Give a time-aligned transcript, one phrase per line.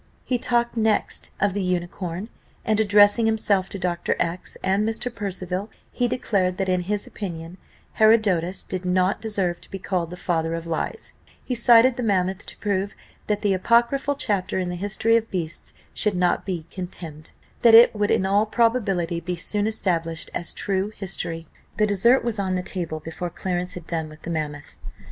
[0.25, 2.29] He talked next of the unicorn;
[2.65, 4.15] and addressing himself to Dr.
[4.17, 5.13] X and Mr.
[5.13, 7.59] Percival, he declared that in his opinion
[7.91, 11.13] Herodotus did not deserve to be called the father of lies;
[11.45, 12.95] he cited the mammoth to prove
[13.27, 17.93] that the apocryphal chapter in the history of beasts should not be contemned that it
[17.93, 21.47] would in all probability be soon established as true history.
[21.77, 24.73] The dessert was on the table before Clarence had done with the mammoth.